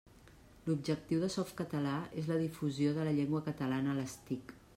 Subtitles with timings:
[0.69, 1.93] L'objectiu de Softcatalà
[2.23, 4.59] és la difusió de la llengua catalana a les TIC.